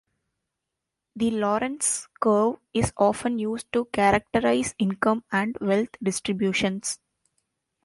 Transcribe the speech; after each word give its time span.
The 1.15 1.29
Lorenz 1.29 2.07
curve 2.19 2.57
is 2.73 2.91
often 2.97 3.37
used 3.37 3.71
to 3.73 3.85
characterize 3.85 4.73
income 4.79 5.23
and 5.31 5.55
wealth 5.61 5.91
distributions. 6.01 6.97